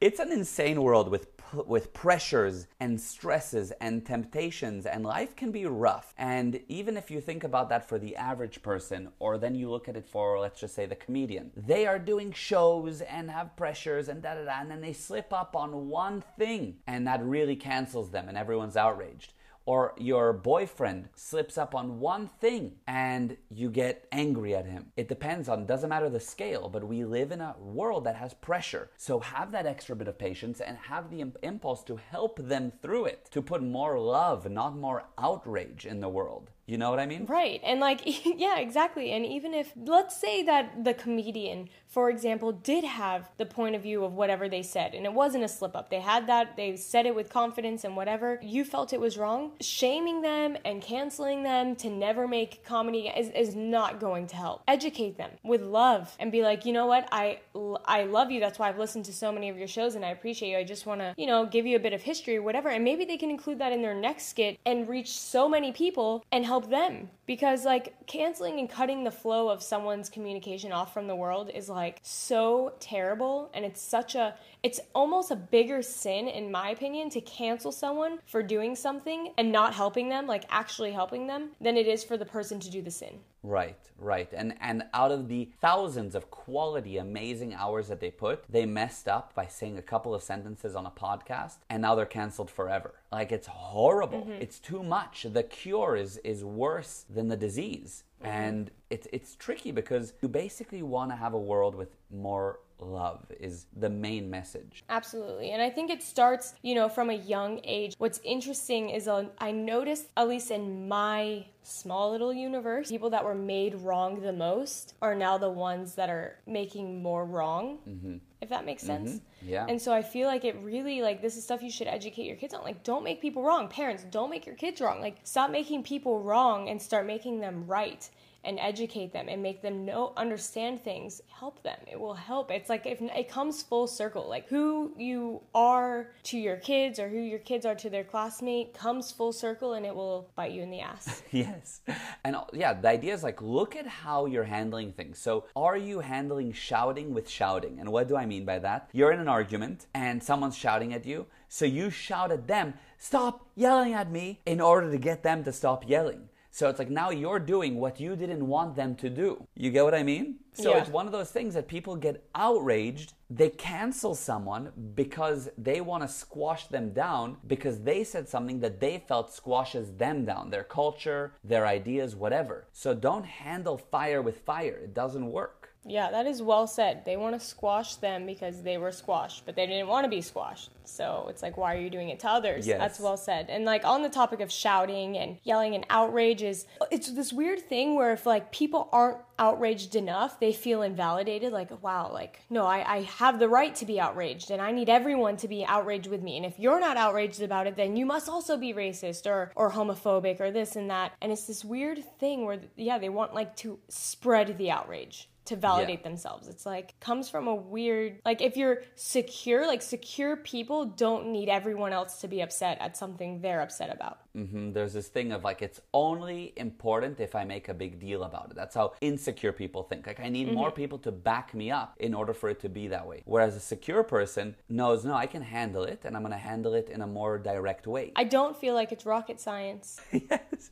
[0.00, 1.28] it's an insane world with
[1.66, 6.12] with pressures and stresses and temptations, and life can be rough.
[6.18, 9.88] And even if you think about that for the average person, or then you look
[9.88, 14.08] at it for, let's just say, the comedian, they are doing shows and have pressures
[14.08, 17.56] and da da da, and then they slip up on one thing, and that really
[17.56, 19.32] cancels them, and everyone's outraged
[19.66, 24.86] or your boyfriend slips up on one thing and you get angry at him.
[24.96, 28.32] It depends on, doesn't matter the scale, but we live in a world that has
[28.32, 28.90] pressure.
[28.96, 33.06] So have that extra bit of patience and have the impulse to help them through
[33.06, 36.50] it, to put more love, not more outrage in the world.
[36.66, 37.26] You know what I mean?
[37.26, 37.60] Right.
[37.64, 39.12] And like, yeah, exactly.
[39.12, 43.82] And even if, let's say that the comedian, for example, did have the point of
[43.82, 46.76] view of whatever they said and it wasn't a slip up, they had that, they
[46.76, 51.44] said it with confidence and whatever, you felt it was wrong, shaming them and canceling
[51.44, 54.62] them to never make comedy is, is not going to help.
[54.66, 57.38] Educate them with love and be like, you know what, I,
[57.84, 58.40] I love you.
[58.40, 60.58] That's why I've listened to so many of your shows and I appreciate you.
[60.58, 62.70] I just want to, you know, give you a bit of history or whatever.
[62.70, 66.24] And maybe they can include that in their next skit and reach so many people
[66.32, 67.10] and help help them.
[67.26, 71.68] Because like canceling and cutting the flow of someone's communication off from the world is
[71.68, 73.50] like so terrible.
[73.52, 78.20] And it's such a it's almost a bigger sin in my opinion to cancel someone
[78.24, 82.16] for doing something and not helping them like actually helping them than it is for
[82.16, 84.28] the person to do the sin Right, right.
[84.32, 89.06] And and out of the thousands of quality amazing hours that they put, they messed
[89.08, 92.94] up by saying a couple of sentences on a podcast and now they're canceled forever.
[93.12, 94.22] Like it's horrible.
[94.22, 94.42] Mm-hmm.
[94.42, 95.26] It's too much.
[95.30, 98.04] The cure is is worse than the disease.
[98.26, 98.42] Mm-hmm.
[98.42, 103.24] And it's it's tricky because you basically want to have a world with more love
[103.40, 104.84] is the main message.
[104.88, 105.50] Absolutely.
[105.50, 107.94] And I think it starts, you know, from a young age.
[107.98, 113.24] What's interesting is uh, I noticed, at least in my small little universe, people that
[113.24, 117.78] were made wrong the most are now the ones that are making more wrong.
[117.88, 118.16] Mm-hmm.
[118.46, 119.10] If that makes sense.
[119.10, 119.48] Mm-hmm.
[119.48, 119.66] Yeah.
[119.68, 122.36] And so I feel like it really like this is stuff you should educate your
[122.36, 122.62] kids on.
[122.62, 123.66] Like don't make people wrong.
[123.66, 125.00] Parents, don't make your kids wrong.
[125.00, 128.08] Like stop making people wrong and start making them right
[128.46, 131.78] and educate them and make them know understand things help them.
[131.90, 132.50] It will help.
[132.50, 134.28] It's like if it comes full circle.
[134.28, 138.72] Like who you are to your kids or who your kids are to their classmate
[138.72, 141.22] comes full circle and it will bite you in the ass.
[141.32, 141.80] Yes.
[142.24, 145.18] And uh, yeah the idea is like look at how you're handling things.
[145.18, 147.78] So are you handling shouting with shouting?
[147.80, 148.88] And what do i mean by that?
[148.92, 151.26] You're in an argument and someone's shouting at you.
[151.48, 155.52] So you shout at them stop yelling at me in order to get them to
[155.52, 159.46] stop yelling so it's like now you're doing what you didn't want them to do.
[159.54, 160.36] You get what I mean?
[160.54, 160.78] So yeah.
[160.78, 163.12] it's one of those things that people get outraged.
[163.28, 168.80] They cancel someone because they want to squash them down because they said something that
[168.80, 172.68] they felt squashes them down, their culture, their ideas, whatever.
[172.72, 174.80] So don't handle fire with fire.
[174.82, 175.55] It doesn't work.
[175.88, 177.04] Yeah, that is well said.
[177.04, 180.20] They want to squash them because they were squashed, but they didn't want to be
[180.20, 180.70] squashed.
[180.84, 182.66] So it's like, why are you doing it to others?
[182.66, 182.78] Yes.
[182.78, 183.46] That's well said.
[183.48, 187.60] And like on the topic of shouting and yelling and outrage is, it's this weird
[187.60, 191.52] thing where if like people aren't outraged enough, they feel invalidated.
[191.52, 194.88] Like, wow, like, no, I, I have the right to be outraged and I need
[194.88, 196.36] everyone to be outraged with me.
[196.36, 199.70] And if you're not outraged about it, then you must also be racist or, or
[199.70, 201.12] homophobic or this and that.
[201.20, 205.56] And it's this weird thing where, yeah, they want like to spread the outrage to
[205.56, 206.08] validate yeah.
[206.08, 206.48] themselves.
[206.48, 211.48] It's like comes from a weird like if you're secure, like secure people don't need
[211.48, 214.20] everyone else to be upset at something they're upset about.
[214.36, 214.72] Mm-hmm.
[214.72, 218.50] There's this thing of like it's only important if I make a big deal about
[218.50, 218.56] it.
[218.56, 220.06] That's how insecure people think.
[220.06, 220.56] Like I need mm-hmm.
[220.56, 223.22] more people to back me up in order for it to be that way.
[223.24, 226.74] Whereas a secure person knows, no, I can handle it, and I'm going to handle
[226.74, 228.12] it in a more direct way.
[228.16, 230.00] I don't feel like it's rocket science.
[230.12, 230.70] yes,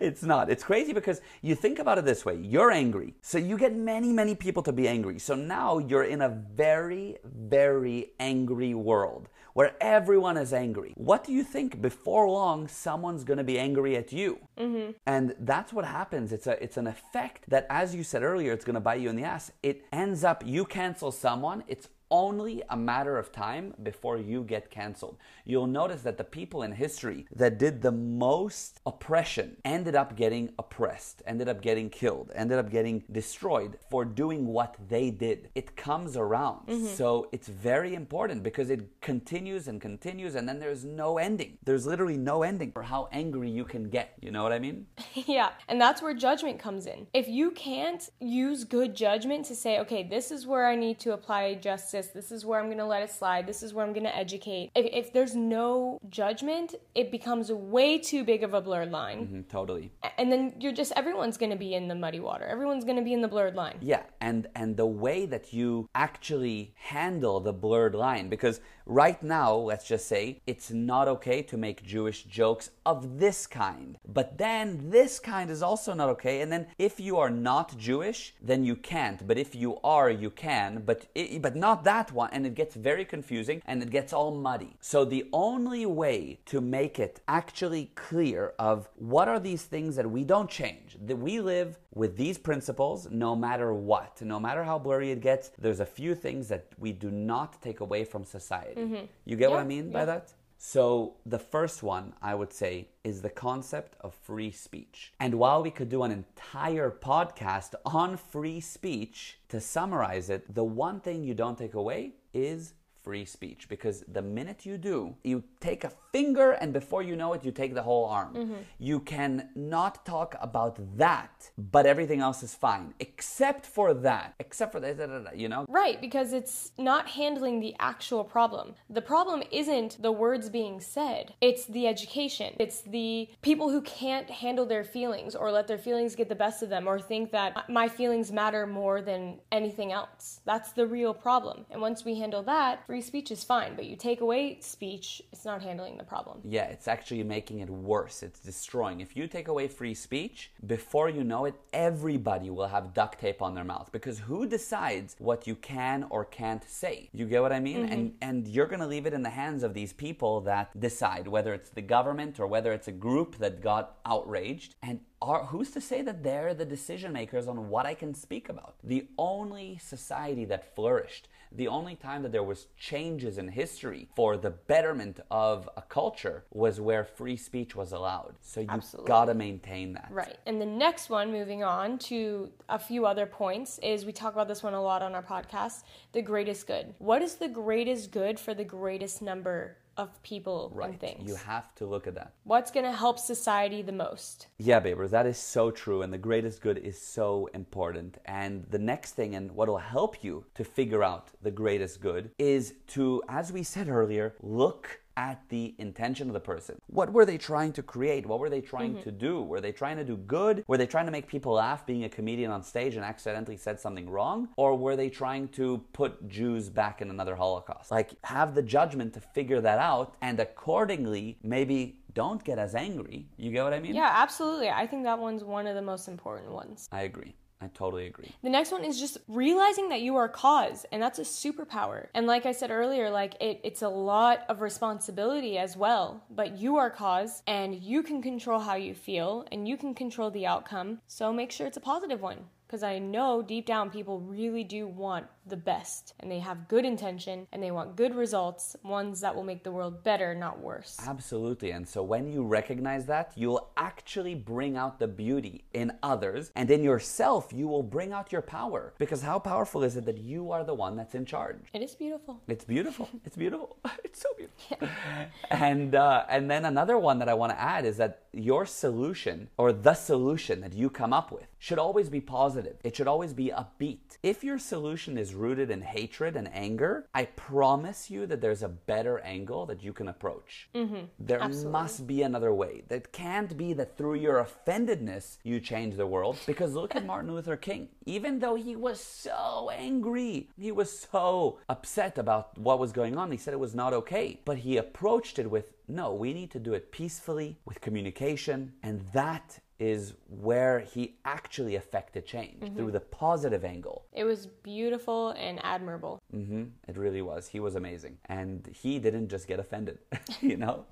[0.00, 0.50] it's not.
[0.50, 4.09] It's crazy because you think about it this way: you're angry, so you get many
[4.12, 5.18] many, people to be angry.
[5.18, 10.92] So now you're in a very, very angry world where everyone is angry.
[10.96, 11.80] What do you think?
[11.82, 14.38] Before long, someone's going to be angry at you.
[14.58, 14.92] Mm-hmm.
[15.06, 16.32] And that's what happens.
[16.32, 19.10] It's, a, it's an effect that, as you said earlier, it's going to bite you
[19.10, 19.50] in the ass.
[19.62, 24.70] It ends up, you cancel someone, it's only a matter of time before you get
[24.70, 25.16] canceled.
[25.44, 30.52] You'll notice that the people in history that did the most oppression ended up getting
[30.58, 35.50] oppressed, ended up getting killed, ended up getting destroyed for doing what they did.
[35.54, 36.66] It comes around.
[36.66, 36.86] Mm-hmm.
[36.86, 41.58] So it's very important because it continues and continues and then there's no ending.
[41.64, 44.14] There's literally no ending for how angry you can get.
[44.20, 44.86] You know what I mean?
[45.14, 45.50] yeah.
[45.68, 47.06] And that's where judgment comes in.
[47.14, 51.12] If you can't use good judgment to say, okay, this is where I need to
[51.12, 52.08] apply justice this.
[52.08, 53.46] This is where I'm going to let it slide.
[53.46, 54.70] This is where I'm going to educate.
[54.74, 59.26] If, if, there's no judgment, it becomes way too big of a blurred line.
[59.26, 59.90] Mm-hmm, totally.
[60.18, 62.44] And then you're just everyone's going to be in the muddy water.
[62.44, 63.78] Everyone's going to be in the blurred line.
[63.80, 68.60] Yeah, and and the way that you actually handle the blurred line because
[68.90, 73.98] right now, let's just say it's not okay to make Jewish jokes of this kind.
[74.06, 76.40] But then this kind is also not okay.
[76.40, 79.26] And then if you are not Jewish, then you can't.
[79.26, 80.82] But if you are, you can.
[80.84, 84.12] But it, but not that that one and it gets very confusing and it gets
[84.12, 84.76] all muddy.
[84.80, 90.10] So the only way to make it actually clear of what are these things that
[90.10, 94.78] we don't change, that we live with these principles no matter what, no matter how
[94.78, 98.79] blurry it gets, there's a few things that we do not take away from society.
[98.80, 99.04] Mm-hmm.
[99.24, 99.92] You get yeah, what I mean yeah.
[99.92, 100.32] by that?
[100.62, 105.14] So, the first one I would say is the concept of free speech.
[105.18, 110.64] And while we could do an entire podcast on free speech, to summarize it, the
[110.64, 115.42] one thing you don't take away is free speech because the minute you do, you
[115.60, 118.34] take a finger and before you know it, you take the whole arm.
[118.34, 118.54] Mm-hmm.
[118.78, 124.72] You can not talk about that, but everything else is fine except for that, except
[124.72, 125.66] for that, you know?
[125.68, 128.74] Right, because it's not handling the actual problem.
[128.88, 132.54] The problem isn't the words being said, it's the education.
[132.58, 136.62] It's the people who can't handle their feelings or let their feelings get the best
[136.62, 140.40] of them or think that my feelings matter more than anything else.
[140.44, 141.66] That's the real problem.
[141.70, 145.44] And once we handle that, free speech is fine, but you take away speech, it's
[145.44, 146.40] not handling the problem.
[146.42, 148.24] Yeah, it's actually making it worse.
[148.24, 149.00] It's destroying.
[149.00, 153.42] If you take away free speech, before you know it, everybody will have duct tape
[153.42, 157.10] on their mouth because who decides what you can or can't say?
[157.12, 157.84] You get what I mean?
[157.84, 157.92] Mm-hmm.
[157.92, 161.28] And and you're going to leave it in the hands of these people that decide
[161.28, 165.70] whether it's the government or whether it's a group that got outraged and are who's
[165.70, 168.74] to say that they're the decision makers on what I can speak about?
[168.82, 174.36] The only society that flourished the only time that there was changes in history for
[174.36, 178.34] the betterment of a culture was where free speech was allowed.
[178.40, 180.08] So you've gotta maintain that.
[180.10, 180.38] Right.
[180.46, 184.48] And the next one, moving on to a few other points, is we talk about
[184.48, 185.82] this one a lot on our podcast,
[186.12, 186.94] the greatest good.
[186.98, 190.90] What is the greatest good for the greatest number of people right.
[190.90, 191.28] and things.
[191.28, 192.32] You have to look at that.
[192.44, 194.48] What's going to help society the most?
[194.58, 196.02] Yeah, Babers, that is so true.
[196.02, 198.18] And the greatest good is so important.
[198.24, 202.30] And the next thing, and what will help you to figure out the greatest good,
[202.38, 206.80] is to, as we said earlier, look at the intention of the person.
[206.86, 208.26] What were they trying to create?
[208.26, 209.02] What were they trying mm-hmm.
[209.02, 209.42] to do?
[209.42, 210.64] Were they trying to do good?
[210.66, 213.80] Were they trying to make people laugh being a comedian on stage and accidentally said
[213.80, 214.48] something wrong?
[214.56, 217.90] Or were they trying to put Jews back in another Holocaust?
[217.90, 223.26] Like, have the judgment to figure that out and accordingly maybe don't get as angry.
[223.36, 223.94] You get what I mean?
[223.94, 224.68] Yeah, absolutely.
[224.68, 226.88] I think that one's one of the most important ones.
[226.90, 227.34] I agree.
[227.62, 228.32] I totally agree.
[228.42, 232.06] The next one is just realizing that you are cause, and that's a superpower.
[232.14, 236.24] And like I said earlier, like it, it's a lot of responsibility as well.
[236.30, 240.30] But you are cause, and you can control how you feel, and you can control
[240.30, 241.00] the outcome.
[241.06, 244.86] So make sure it's a positive one because I know deep down people really do
[244.86, 249.34] want the best and they have good intention and they want good results, ones that
[249.34, 250.96] will make the world better, not worse.
[251.06, 251.72] Absolutely.
[251.72, 256.70] And so when you recognize that, you'll actually bring out the beauty in others and
[256.70, 258.94] in yourself, you will bring out your power.
[258.98, 261.58] Because how powerful is it that you are the one that's in charge?
[261.72, 262.40] It is beautiful.
[262.48, 263.08] It's beautiful.
[263.24, 263.76] it's beautiful.
[264.04, 264.78] It's so beautiful.
[264.82, 265.26] Yeah.
[265.50, 269.48] And uh, and then another one that I want to add is that your solution
[269.56, 272.76] or the solution that you come up with should always be positive.
[272.82, 274.18] It should always be upbeat.
[274.22, 278.68] If your solution is rooted in hatred and anger, I promise you that there's a
[278.68, 280.68] better angle that you can approach.
[280.74, 281.04] Mm-hmm.
[281.18, 281.72] There Absolutely.
[281.72, 282.82] must be another way.
[282.88, 286.36] That can't be that through your offendedness you change the world.
[286.46, 287.88] Because look at Martin Luther King.
[288.06, 293.30] Even though he was so angry, he was so upset about what was going on,
[293.32, 294.40] he said it was not okay.
[294.44, 299.00] But he approached it with no, we need to do it peacefully with communication, and
[299.12, 302.76] that is where he actually affected change mm-hmm.
[302.76, 304.04] through the positive angle.
[304.12, 306.22] It was beautiful and admirable.
[306.34, 306.64] Mm-hmm.
[306.86, 307.48] It really was.
[307.48, 308.18] He was amazing.
[308.26, 309.98] And he didn't just get offended,
[310.42, 310.84] you know?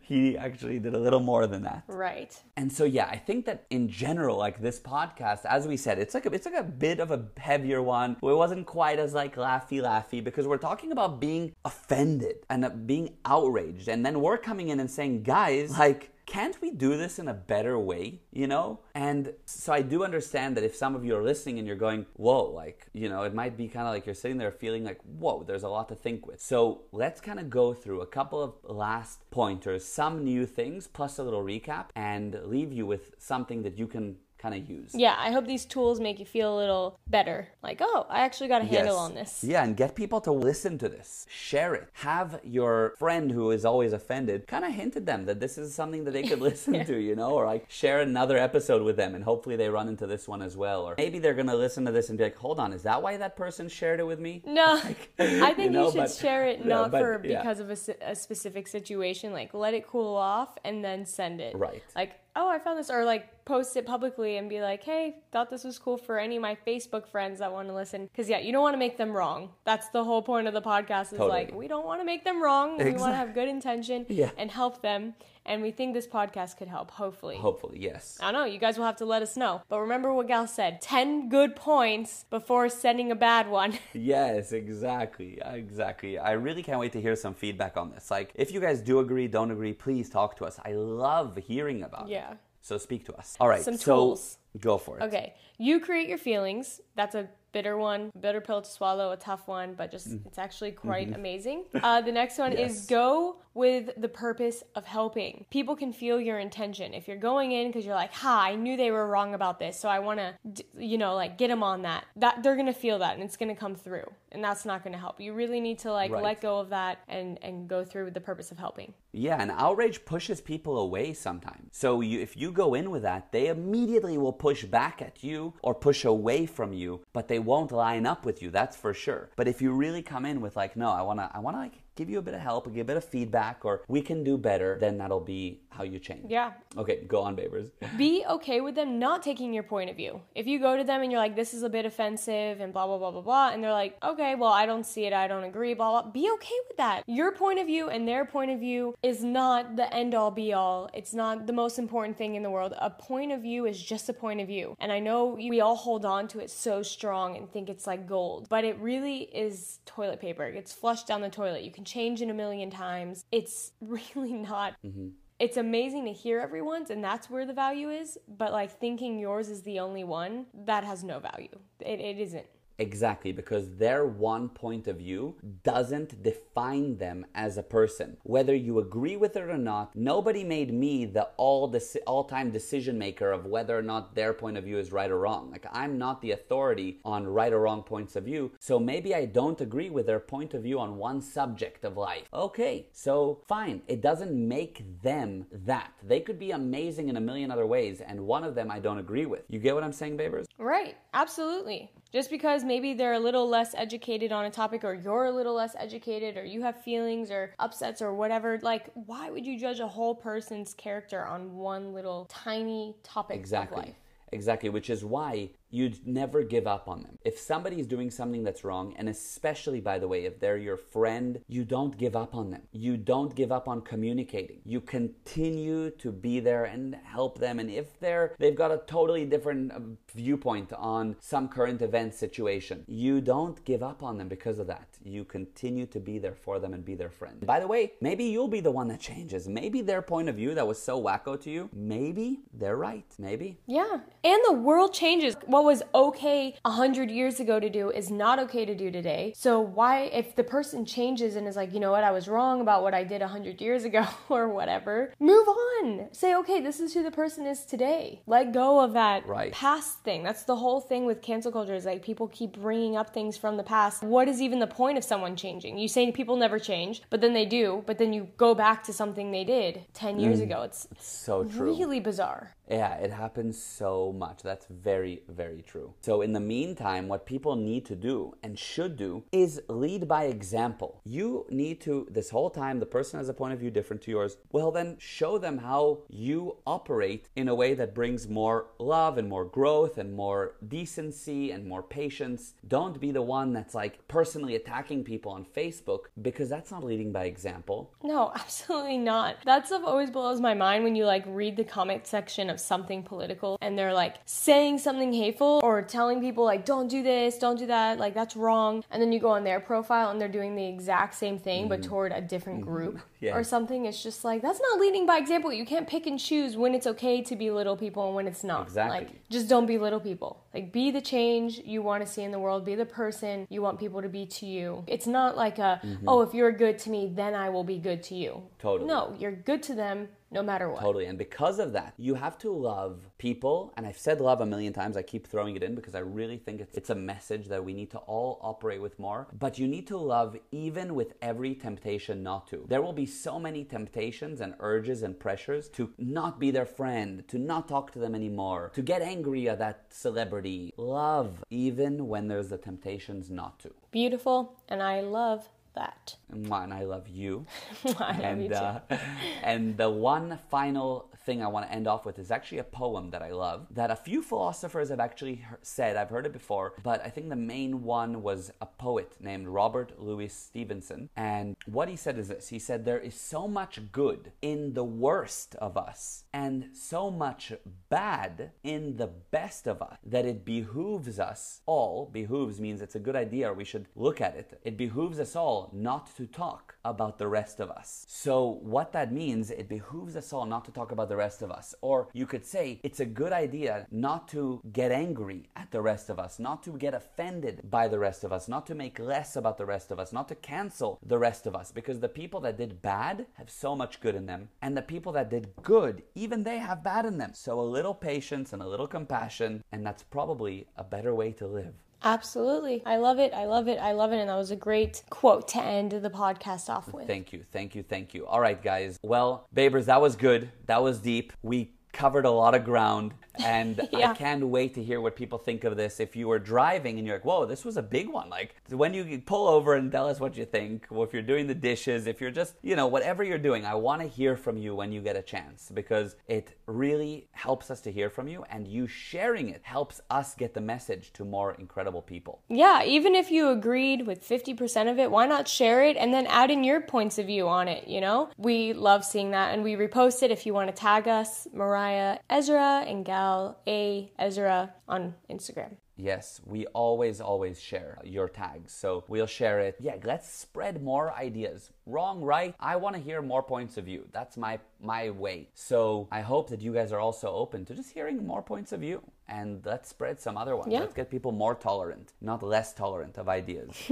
[0.00, 1.84] he actually did a little more than that.
[1.86, 2.34] Right.
[2.56, 6.14] And so yeah, I think that in general, like this podcast, as we said, it's
[6.14, 8.12] like a, it's like a bit of a heavier one.
[8.12, 13.16] It wasn't quite as like laughy laughy because we're talking about being offended and being
[13.26, 13.88] outraged.
[13.88, 17.34] And then we're coming in and saying, guys, like can't we do this in a
[17.34, 18.80] better way, you know?
[18.94, 22.06] And so I do understand that if some of you are listening and you're going,
[22.14, 25.00] whoa, like, you know, it might be kind of like you're sitting there feeling like,
[25.02, 26.40] whoa, there's a lot to think with.
[26.40, 31.18] So let's kind of go through a couple of last pointers, some new things, plus
[31.18, 34.94] a little recap, and leave you with something that you can kind of use.
[34.94, 37.48] Yeah, I hope these tools make you feel a little better.
[37.62, 38.74] Like, oh, I actually got a yes.
[38.74, 39.42] handle on this.
[39.42, 41.26] Yeah, and get people to listen to this.
[41.30, 41.88] Share it.
[41.94, 45.74] Have your friend who is always offended kind of hint at them that this is
[45.74, 46.84] something that they could listen yeah.
[46.84, 50.06] to, you know, or like share another episode with them and hopefully they run into
[50.06, 50.82] this one as well.
[50.84, 53.02] Or maybe they're going to listen to this and be like, hold on, is that
[53.02, 54.42] why that person shared it with me?
[54.44, 57.58] No, like, I think you, know, you should but, share it not but, for because
[57.60, 57.64] yeah.
[57.64, 59.32] of a, a specific situation.
[59.32, 61.56] Like, let it cool off and then send it.
[61.56, 61.82] Right.
[61.96, 65.50] Like, oh, I found this, or like post it publicly and be like, hey, thought
[65.50, 68.06] this was cool for any of my Facebook friends that want to listen.
[68.06, 69.50] Because yeah, you don't want to make them wrong.
[69.64, 71.12] That's the whole point of the podcast.
[71.12, 71.28] Is Totally.
[71.30, 72.78] like we don't want to make them wrong.
[72.78, 74.30] We want to have good intention Yeah.
[74.38, 75.14] and help them.
[75.46, 76.90] And we think this podcast could help.
[76.90, 77.36] Hopefully.
[77.36, 78.16] Hopefully, yes.
[78.18, 78.46] I don't know.
[78.46, 79.60] You guys will have to let us know.
[79.68, 83.78] But remember what Gal said: ten good points before sending a bad one.
[83.92, 85.38] Yes, exactly.
[85.44, 86.18] Exactly.
[86.18, 88.10] I really can't wait to hear some feedback on this.
[88.10, 90.58] Like, if you guys do agree, don't agree, please talk to us.
[90.64, 92.12] I love hearing about it.
[92.12, 92.34] yeah.
[92.64, 93.36] So speak to us.
[93.40, 93.60] All right.
[93.62, 94.38] Some so tools.
[94.58, 95.02] Go for it.
[95.04, 95.34] Okay.
[95.58, 96.80] You create your feelings.
[96.96, 100.72] That's a bitter one, bitter pill to swallow, a tough one, but just it's actually
[100.72, 101.64] quite amazing.
[101.74, 102.70] Uh, the next one Yes.
[102.72, 105.44] is go with the purpose of helping.
[105.50, 106.94] People can feel your intention.
[106.94, 109.78] If you're going in because you're like, "Ha, I knew they were wrong about this,
[109.78, 112.72] so I want to, d- you know, like get them on that." That they're gonna
[112.72, 115.20] feel that, and it's gonna come through, and that's not gonna help.
[115.20, 116.22] You really need to like Right.
[116.22, 118.92] let go of that and and go through with the purpose of helping.
[119.12, 121.68] Yeah, and outrage pushes people away sometimes.
[121.72, 125.54] So you, if you go in with that, they immediately will push back at you
[125.62, 128.50] or push away from you, but they won't line up with you.
[128.50, 129.30] That's for sure.
[129.36, 132.10] But if you really come in with like, no, I wanna, I wanna like give
[132.10, 134.78] you a bit of help, give a bit of feedback, or we can do better,
[134.80, 136.30] then that'll be how you change.
[136.30, 137.70] Yeah, Okay, go on, Babers.
[137.96, 140.20] be okay with them not taking your point of view.
[140.34, 142.86] If you go to them and you're like, this is a bit offensive and blah,
[142.86, 145.44] blah, blah, blah, blah, and they're like, okay, well, I don't see it, I don't
[145.44, 147.04] agree, blah, blah, be okay with that.
[147.06, 150.52] Your point of view and their point of view is not the end all be
[150.52, 150.90] all.
[150.94, 152.74] It's not the most important thing in the world.
[152.78, 154.76] A point of view is just a point of view.
[154.80, 158.06] And I know we all hold on to it so strong and think it's like
[158.06, 160.44] gold, but it really is toilet paper.
[160.44, 161.62] It gets flushed down the toilet.
[161.62, 163.24] You can change in a million times.
[163.30, 164.74] It's really not.
[164.84, 165.08] Mm-hmm.
[165.40, 169.48] It's amazing to hear everyone's and that's where the value is but like thinking yours
[169.48, 171.58] is the only one that has no value.
[171.80, 172.46] It, it isn't
[172.78, 178.16] Exactly, because their one point of view doesn't define them as a person.
[178.22, 182.98] Whether you agree with it or not, nobody made me the all deci- all-time decision
[182.98, 185.50] maker of whether or not their point of view is right or wrong.
[185.50, 188.52] Like I'm not the authority on right or wrong points of view.
[188.58, 192.24] So maybe I don't agree with their point of view on one subject of life.
[192.32, 193.82] Okay, so fine.
[193.86, 195.92] It doesn't make them that.
[196.02, 198.98] They could be amazing in a million other ways, and one of them I don't
[198.98, 199.42] agree with.
[199.48, 200.46] You get what I'm saying, Babers?
[200.58, 205.24] right absolutely just because maybe they're a little less educated on a topic or you're
[205.24, 209.44] a little less educated or you have feelings or upsets or whatever like why would
[209.44, 213.78] you judge a whole person's character on one little tiny topic of Exactly.
[213.78, 213.94] life
[214.32, 217.18] Exactly, which is why you'd never give up on them.
[217.24, 221.40] If somebody's doing something that's wrong, and especially, by the way, if they're your friend,
[221.48, 222.62] you don't give up on them.
[222.70, 224.60] You don't give up on communicating.
[224.64, 227.58] You continue to be there and help them.
[227.58, 229.80] And if they're they've got a totally different uh,
[230.14, 234.86] viewpoint on some current event situation, you don't give up on them because of that.
[235.02, 237.44] You continue to be there for them and be their friend.
[237.44, 239.48] By the way, maybe you'll be the one that changes.
[239.48, 243.06] Maybe their point of view that was so wacko to you, maybe they're right.
[243.18, 243.58] Maybe.
[243.66, 243.98] Yeah.
[244.22, 245.36] And the world changes.
[245.46, 249.32] What was okay a hundred years ago to do is not okay to do today.
[249.36, 252.60] So why, if the person changes and is like, you know what, I was wrong
[252.60, 256.08] about what I did a hundred years ago or whatever, move on.
[256.12, 258.22] Say, okay, this is who the person is today.
[258.26, 259.52] Let go of that Right.
[259.52, 260.22] past thing.
[260.22, 263.56] That's the whole thing with cancel culture is like people keep bringing up things from
[263.56, 264.02] the past.
[264.02, 265.78] What is even the point of someone changing?
[265.78, 268.92] You say people never change, but then they do, but then you go back to
[268.92, 270.44] something they did 10 years mm.
[270.44, 270.62] ago.
[270.62, 271.74] It's So true.
[271.74, 272.54] really bizarre.
[272.68, 274.42] Yeah, it happens so much.
[274.42, 275.94] That's very, very true.
[276.00, 280.24] So, in the meantime, what people need to do and should do is lead by
[280.24, 281.00] example.
[281.04, 284.10] You need to, this whole time, the person has a point of view different to
[284.10, 284.36] yours.
[284.52, 289.28] Well, then show them how you operate in a way that brings more love and
[289.28, 292.54] more growth and more decency and more patience.
[292.66, 297.12] Don't be the one that's like personally attacking people on Facebook because that's not leading
[297.12, 297.92] by example.
[298.02, 299.36] No, absolutely not.
[299.44, 303.02] That stuff always blows my mind when you like read the comment section of something
[303.02, 307.58] political and they're like saying something hateful or telling people like don't do this, don't
[307.58, 308.84] do that, like that's wrong.
[308.90, 311.80] And then you go on their profile and they're doing the exact same thing but
[311.80, 311.90] mm-hmm.
[311.90, 312.70] toward a different mm-hmm.
[312.70, 313.36] group Yeah.
[313.36, 313.86] or something.
[313.86, 315.52] It's just like that's not leading by example.
[315.52, 318.44] You can't pick and choose when it's okay to be little people and when it's
[318.44, 318.66] not.
[318.66, 318.98] Exactly.
[318.98, 320.44] Like just don't be little people.
[320.52, 323.62] Like be the change you want to see in the world, be the person you
[323.62, 324.84] want people to be to you.
[324.86, 326.08] It's not like a mm-hmm.
[326.08, 328.42] oh if you're good to me then I will be good to you.
[328.58, 328.88] Totally.
[328.88, 330.80] No, you're good to them no matter what.
[330.80, 331.06] Totally.
[331.06, 333.72] And because of that, you have to love people.
[333.76, 334.96] And I've said love a million times.
[334.96, 337.72] I keep throwing it in because I really think it's, it's a message that we
[337.72, 339.28] need to all operate with more.
[339.38, 342.64] But you need to love even with every temptation not to.
[342.68, 347.26] There will be so many temptations and urges and pressures to not be their friend,
[347.28, 350.74] to not talk to them anymore, to get angry at that celebrity.
[350.76, 353.72] Love even when there's the temptations not to.
[353.90, 356.16] Beautiful, and I love that.
[356.30, 357.46] And I love you.
[357.98, 358.54] I love you and too.
[358.54, 358.80] uh,
[359.42, 363.10] and the one final thing I want to end off with is actually a poem
[363.10, 365.96] that I love that a few philosophers have actually said.
[365.96, 370.00] I've heard it before, but I think the main one was a poet named Robert
[370.00, 371.08] Louis Stevenson.
[371.16, 374.84] And what he said is this He said, There is so much good in the
[374.84, 377.52] worst of us, and so much
[377.88, 382.10] bad in the best of us, that it behooves us all.
[382.12, 384.60] Behooves means it's a good idea, we should look at it.
[384.64, 388.04] It behooves us all not to talk about the rest of us.
[388.08, 391.50] So, what that means, it behooves us all not to talk about the rest of
[391.50, 391.74] us.
[391.80, 396.10] Or you could say it's a good idea not to get angry at the rest
[396.10, 399.36] of us, not to get offended by the rest of us, not to make less
[399.36, 402.40] about the rest of us, not to cancel the rest of us, because the people
[402.40, 406.02] that did bad have so much good in them, and the people that did good,
[406.14, 407.32] even they have bad in them.
[407.34, 411.46] So, a little patience and a little compassion, and that's probably a better way to
[411.46, 411.74] live.
[412.04, 412.82] Absolutely.
[412.84, 413.32] I love it.
[413.32, 413.78] I love it.
[413.78, 414.18] I love it.
[414.18, 417.06] And that was a great quote to end the podcast off with.
[417.06, 418.26] Thank you, thank you, thank you.
[418.26, 418.98] All right, guys.
[419.02, 420.50] Well, Babers, that was good.
[420.66, 421.32] That was deep.
[421.42, 424.10] We covered a lot of ground and Yeah.
[424.10, 426.00] I can't wait to hear what people think of this.
[426.00, 428.92] If you were driving and you're like, "Whoa, this was a big one!" Like when
[428.92, 432.06] you pull over and tell us what you think, or if you're doing the dishes,
[432.06, 434.90] if you're just, you know, whatever you're doing, I want to hear from you when
[434.90, 438.86] you get a chance because it really helps us to hear from you, and you
[438.88, 442.40] sharing it helps us get the message to more incredible people.
[442.48, 446.26] Yeah, even if you agreed with 50% of it, why not share it and then
[446.26, 448.30] add in your points of view on it, you know?
[448.38, 451.83] We love seeing that and we repost it if you want to tag us, Mariah
[452.30, 455.76] Ezra and Gal A Ezra on Instagram.
[455.96, 458.72] Yes, we always, always share your tags.
[458.72, 459.76] So we'll share it.
[459.78, 461.70] Yeah, let's spread more ideas.
[461.86, 462.54] Wrong, right?
[462.58, 464.08] I want to hear more points of view.
[464.12, 465.48] That's my my way.
[465.54, 468.80] So I hope that you guys are also open to just hearing more points of
[468.80, 469.02] view.
[469.28, 470.72] And let's spread some other ones.
[470.72, 470.80] Yeah.
[470.80, 473.70] Let's get people more tolerant, not less tolerant of ideas.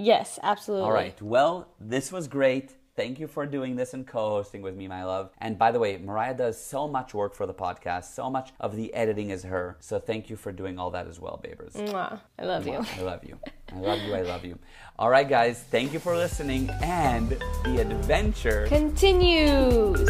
[0.00, 0.86] Yes, absolutely.
[0.86, 1.20] All right.
[1.20, 2.76] Well, this was great.
[2.98, 5.30] Thank you for doing this and co hosting with me, my love.
[5.38, 8.12] And by the way, Mariah does so much work for the podcast.
[8.12, 9.76] So much of the editing is her.
[9.78, 11.74] So thank you for doing all that as well, Babers.
[11.74, 12.20] Mwah.
[12.40, 12.84] I love you.
[12.96, 13.38] I love you.
[13.72, 14.14] I love you.
[14.16, 14.58] I love you.
[14.98, 15.62] All right, guys.
[15.70, 16.70] Thank you for listening.
[16.82, 17.30] And
[17.62, 20.08] the adventure Continues.